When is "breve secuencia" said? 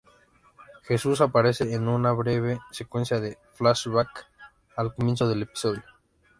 2.11-3.19